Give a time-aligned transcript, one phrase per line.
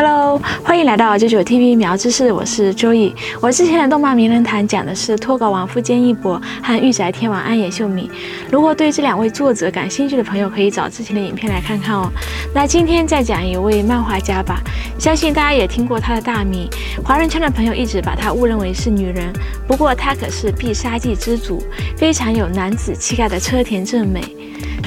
[0.00, 3.12] Hello，欢迎来到九九 TV 苗知识，我是周易。
[3.40, 8.08] 我之前的动漫名人堂讲的是脱稿王富坚义博和御宅天王安野秀明。
[8.48, 12.08] 如果对这两位作者感兴趣的朋友，可以找之前的影片来看看哦。
[12.54, 14.62] 那今天再讲一位漫画家吧，
[15.00, 16.70] 相信大家也听过他的大名。
[17.04, 19.32] 华人圈的朋友一直把他误认为是女人，
[19.66, 21.60] 不过他可是必杀技之祖，
[21.96, 24.22] 非常有男子气概的车田正美。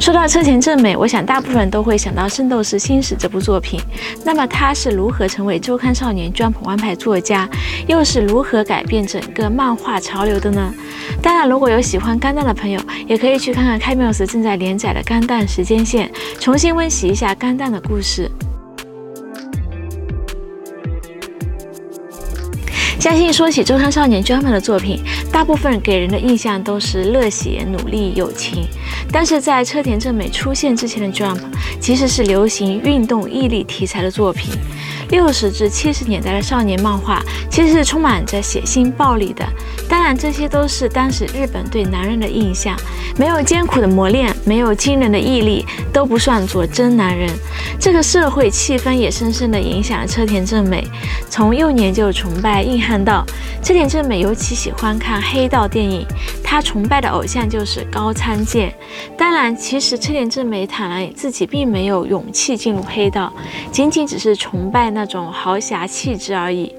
[0.00, 3.80] 说到车前正美，我想大部分人都会想到《圣斗士星矢》这部作品。
[4.24, 7.48] 那么他是如何成为周刊少年 Jump 王牌作家，
[7.86, 10.74] 又是如何改变整个漫画潮流的呢？
[11.22, 16.08] 当然，如果有喜欢钢蛋的朋友，也可以去看看 k a m i s 正在连载的《钢蛋时间线》，
[16.40, 18.30] 重新温习一下钢蛋的故事。
[23.04, 24.98] 相信说起周刊少年 Jump 的作品，
[25.30, 28.66] 大部分给人的印象都是热血、努力、友情。
[29.12, 31.38] 但是在车田正美出现之前的 Jump，
[31.78, 34.54] 其实是流行运动、毅力题材的作品。
[35.10, 39.46] 六十至七十年代的少年漫画其实是充满着血腥暴力的，
[39.86, 42.74] 当然这些都是当时日本对男人的印象。
[43.18, 47.30] 没有艰苦的磨练，没有惊人的毅力，都不算做真男人。
[47.80, 50.86] 这个社会气氛也深深地影响了车田正美。
[51.28, 53.24] 从幼年就崇拜硬汉道，
[53.62, 56.06] 车田正美尤其喜欢看黑道电影，
[56.42, 58.72] 他崇拜的偶像就是高仓健。
[59.16, 63.32] 当然，其实车田正美坦然自己并没有勇气进入黑道，
[63.72, 66.74] 仅仅只是崇拜那种豪侠气质而已。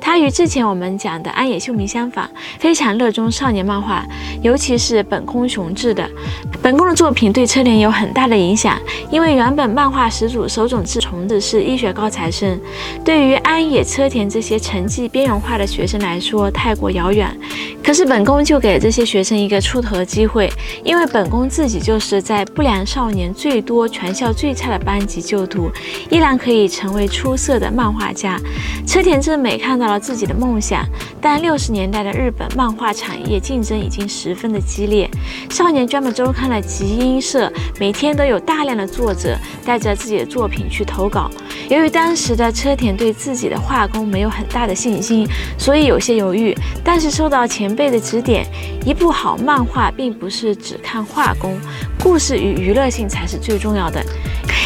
[0.00, 4.04] 他与之前我们讲的安野秀明相反，非常热衷少年漫画，
[4.42, 6.08] 尤其是本宫雄志的。
[6.62, 8.76] 本宫的作作品对车田有很大的影响，
[9.12, 12.60] 因为原本漫画始祖手冢治虫子是医学高材生，
[13.04, 17.30] 对于安野、车田这些成绩边缘化的学生来说太过遥远。
[17.80, 25.70] 可是本宫就给这些学生一个出头的机会，因为本宫自己就是在不良少年最多、全校最差的班级就读，
[26.10, 28.36] 依然可以成为出色的漫画家。
[28.84, 30.84] 车田正美看到了自己的梦想，
[31.20, 35.08] 但六十年代的日本漫画产业竞争已经十分的激烈，
[35.50, 41.30] 少年专门周刊的集音社每天都有大量的作者带着自己的作品去投稿。
[41.68, 45.26] 由于当时的车田对自己的画工没有很大的信心，
[45.58, 46.56] 所以有些犹豫。
[46.84, 48.46] 但是受到前辈的指点，
[48.84, 51.58] 一部好漫画并不是只看画工，
[51.98, 54.00] 故事与娱乐性才是最重要的。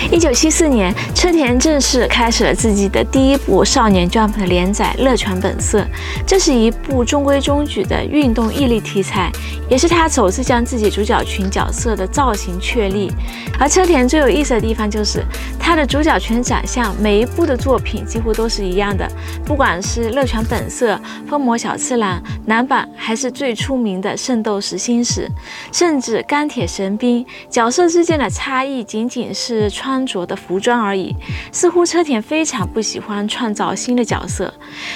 [0.08, 5.80] 一九七四年，车田正式开始了自己的第一部少年 Jump 的连载《乐传本色》，
[6.26, 9.30] 这是一部中规中矩的运动毅力题材，
[9.68, 13.12] 也是他首次将自己主角群角色的造型确立。
[13.58, 15.22] 而车田最有意思的地方就是
[15.58, 19.08] 他的主角群长相，每一部的作品几乎都是一样的，
[19.44, 20.94] 不管是《乐传本色》、
[21.28, 25.28] 《疯魔小次郎》、男版，还是最出名的《圣斗士星矢》，
[25.76, 29.89] 甚至《钢铁神兵》，角色之间的差异仅仅是穿。
[29.90, 31.12] 穿着的服装而已，
[31.50, 34.54] 似乎车田非常不喜欢创造新的角色，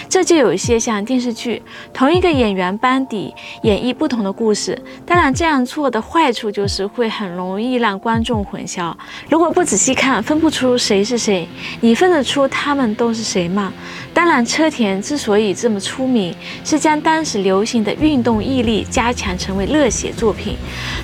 [0.09, 1.61] 这就有一些像电视剧，
[1.93, 3.35] 同一个演员班底
[3.65, 4.81] 演绎不同的故事。
[5.05, 8.95] 当然，这样做的坏处就是会很容易让观众混淆。
[9.29, 11.49] 如果不仔细看，分不出谁是谁。
[11.81, 13.73] 你分得出他们都是谁吗？
[14.15, 16.33] 当然，车田之所以这么出名，
[16.65, 20.57] 是将当时流行的运动毅力加强成为热血作品。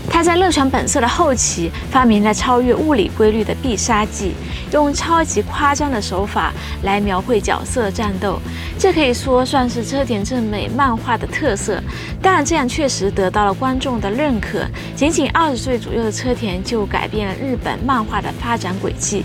[0.09, 4.35] 他在《热传本色》的后期发明了超越物理规律的必杀技，
[4.73, 6.53] 用超级夸张的手法
[6.83, 8.39] 来描绘角色战斗，
[8.79, 11.83] 这可以说算是车田正美漫画的特色。
[12.21, 14.67] 当然，这样确实得到了观众的认可。
[14.95, 19.25] 仅仅二十岁左右的车田就改变了日本漫画的发展轨迹。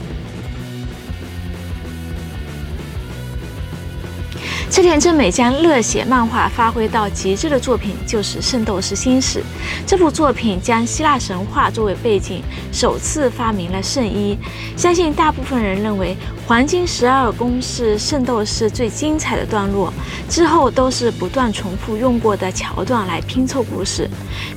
[4.75, 9.40] 赤田正美将热血漫画发挥到极致的作品就是《圣斗士星矢》。
[9.88, 12.44] 这部作品将希腊神话作为背景，
[12.74, 14.38] 首次发明了圣衣。
[14.75, 19.94] 相信大部分人认为黄金十二宫是圣斗士最精彩的段落，
[20.28, 24.09] 之后都是不断重复用过的桥段来拼凑故事。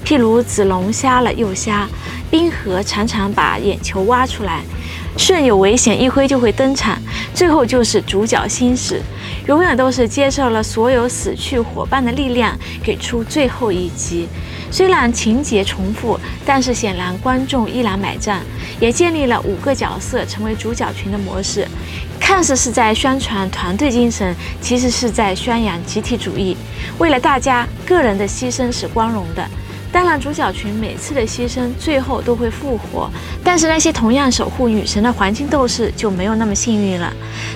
[0.04, 1.88] 譬如子龙瞎了又瞎，
[2.28, 4.64] 冰河常常把眼球挖出来。
[5.16, 6.96] 瞬有危险，一挥就会登场。
[7.38, 9.00] 最后就是主角星矢，
[9.46, 14.26] 永远都是接受了所有死去伙伴的力量，给出最后一击。
[14.72, 18.40] 虽然情节重复，但是显然观众依然买账，
[18.80, 21.64] 也建立了五个角色成为主角群的模式。
[22.18, 26.56] 看似是在宣传团队精神，其实是在宣扬集体主义。
[26.98, 29.48] 为了大家，个人的牺牲是光荣的。
[29.90, 33.10] 当然，主角群每次的牺牲最后都会复活，
[33.42, 37.12] 但是那些同样守护女神的黄金斗士就没有那么幸运了。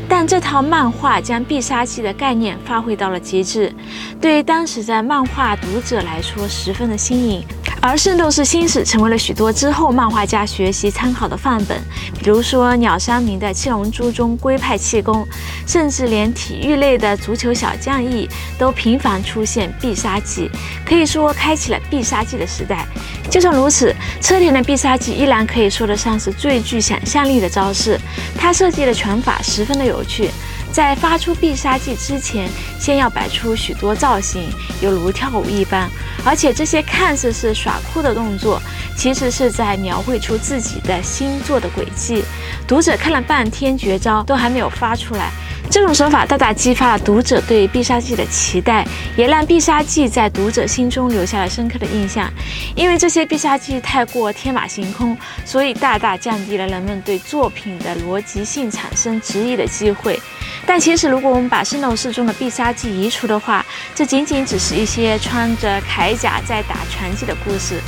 [0.08, 3.73] 但这套漫画将必杀技的概念发挥到了极致，
[4.20, 7.44] 对于当时在漫画读者来说十分的新颖。
[7.84, 11.76] 而《圣斗士星矢》成为了许多之后漫画家学习参考的范本，
[12.23, 15.26] 比如说鸟山明的《七龙珠》中龟派气功，
[15.67, 20.49] 甚至连体育类的足球小将翼都频繁出现必杀技，
[20.87, 22.87] 可以说开启了必杀技的时代。
[23.29, 27.99] 就算如此，车田的必杀技依然可以说得上是最具想象力的招式，
[28.38, 30.31] 他设计的拳法十分的有趣。
[30.72, 32.48] 在发出必杀技之前，
[32.80, 34.48] 先要摆出许多造型，
[34.80, 35.88] 犹如跳舞一般。
[36.24, 38.60] 而且这些看似是耍酷的动作，
[38.96, 42.24] 其实是在描绘出自己的星座的轨迹。
[42.66, 45.30] 读者看了半天，绝招都还没有发出来。
[45.72, 48.86] 这种手法大大激发了读者对必杀技的期待，
[49.16, 52.30] 也让必杀技在读者心中留下了深刻的印象。
[52.76, 55.16] 因为这些必杀技太过天马行空，
[55.46, 60.20] 所以大大降低了人们对作品的逻辑性产生质疑的机会。
[60.66, 63.64] 但其实，如果我们把圣斗士中的必杀技移除的话，
[63.94, 67.80] 这仅仅只是一些穿着铠甲在打拳击的故事。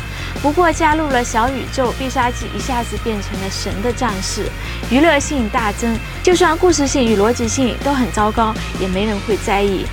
[0.44, 4.44] 不过加入了小宇宙，必杀技一下子变成了神的战士，
[4.90, 5.96] 娱乐性大增。
[6.22, 9.86] 就算故事性与逻辑性都很糟糕，也没人会在意。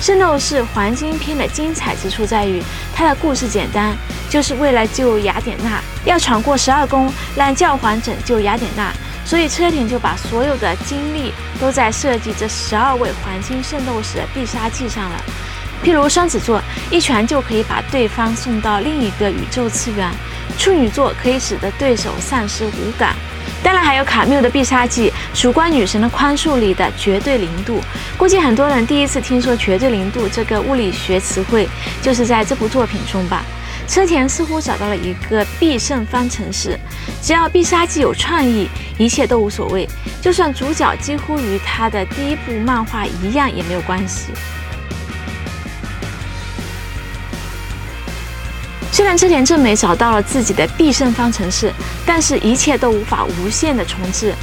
[0.00, 2.60] 圣斗士黄金篇的精彩之处在于，
[2.92, 3.96] 它的故事简单，
[4.28, 8.92] 就是为了救雅典娜，要闯过十二宫，让教皇拯救雅典娜。
[9.24, 15.24] 所以车田就把所有的精力都在设计这十二位黄金圣斗士的必杀技上了。
[15.82, 20.10] 譬如双子座，一拳就可以把对方送到另一个宇宙次元；
[20.58, 23.14] 处女座可以使得对手丧失五感。
[23.64, 27.80] 当然还有卡缪的必杀技——曙光女神的宽恕里的绝对零度。
[28.16, 31.68] 估计很多人第一次听说“绝对零度”这个物理学词汇，
[32.00, 33.44] 就是在这部作品中吧。
[33.88, 36.78] 车田似乎找到了一个必胜方程式，
[37.20, 38.68] 只要必杀技有创意，
[38.98, 39.88] 一切都无所谓。
[40.20, 44.32] 就算主角几乎与他的第一部漫画一样，也没有关系。
[48.92, 51.72] 虽然车田正美找到了自己的必胜方程式，
[52.04, 54.34] 但是一切都无法无限的重置。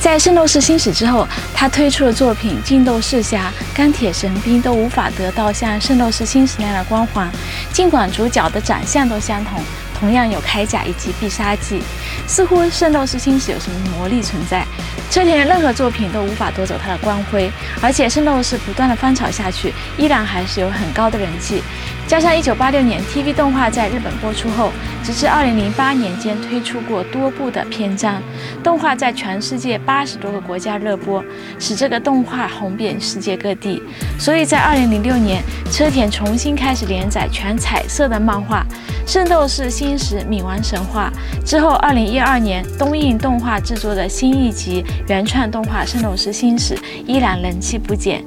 [0.00, 7.30] 在《圣斗士星矢》之后，他推出的作品《劲斗士侠》《钢铁神兵》都无法得到像《圣斗士星矢》那样的光环。
[7.72, 9.62] 尽管主角的长相都相同，
[10.00, 11.80] 同样有铠甲以及必杀技，
[12.26, 14.66] 似乎《圣斗士星矢》有什么魔力存在。
[15.08, 17.48] 车田任何作品都无法夺走他的光辉，
[17.80, 21.62] 而且《圣斗士》不断的翻炒下去，依然还是有很高的人气。
[22.06, 24.70] 加上1986年 TV 动画在日本播出后，
[25.02, 28.20] 直至2008年间推出过多部的篇章，
[28.62, 31.24] 动画在全世界八十多个国家热播，
[31.58, 33.82] 使这个动画红遍世界各地。
[34.18, 38.66] 所以在2006年，车田重新开始连载全彩色的漫画
[39.10, 41.10] 《圣斗士星矢：冥王神话》。
[41.48, 46.74] 之后，2012年东映动画制作的新一集原创动画《圣斗士星矢》
[47.06, 48.22] 依然人气不减。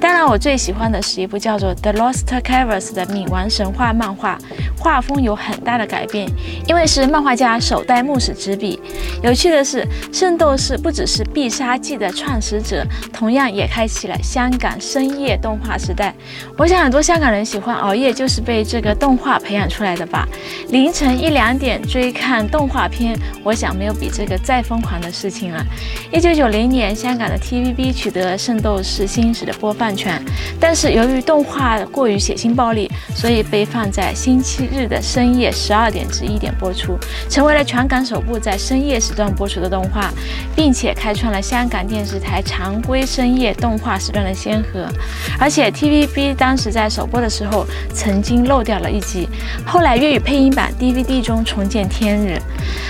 [0.00, 3.28] 当然，我最喜欢的是一部叫做《The Lost Canvas》的冥。
[3.28, 4.38] 玩神话漫画
[4.78, 6.26] 画风有很大的改变，
[6.66, 8.80] 因为是漫画家首代木史之笔。
[9.22, 16.14] 有趣的是，圣斗士不只是必杀技的创始者，同样也开启了香港深夜动画时代。
[16.56, 20.26] 我想很多香港人喜欢熬夜，就是被这个动画培养出来的吧。
[20.70, 25.62] 凌晨一两点追看动画片，我想没有比这个再疯狂的事情了。
[26.12, 30.22] 一九九零年，香港的 TVB 取得了《圣斗士星矢》的播放权，
[30.58, 32.90] 但是由于动画过于血腥暴力。
[33.14, 40.10] 所以被放在星期日的深夜十二点至一点播出，成为了全港首部在深夜时段播出的动画，
[40.54, 44.86] 并且开创了香港电视台常规深夜动画时段的先河。
[45.38, 49.28] 而且 TVB 当时在首播的时候曾经漏掉了一集，
[49.66, 52.40] 后来粤语配音版 DVD 中重见天日。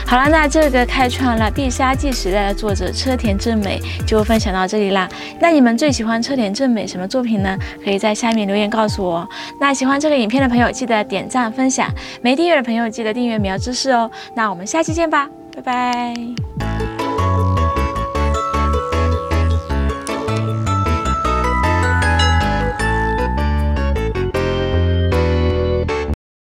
[0.06, 5.08] 好了，那这个开创了必杀技时代的作者车田正美就分享到这里啦。
[5.40, 7.56] 那你们最喜欢车田正美什么作品呢？
[7.84, 9.28] 可以在下面留言告诉我。
[9.60, 10.18] 那喜欢这个。
[10.18, 11.88] 影片的朋友记得点赞分享，
[12.20, 14.10] 没订阅的朋友记得订阅苗知识哦。
[14.34, 16.57] 那我们下期见吧，拜拜。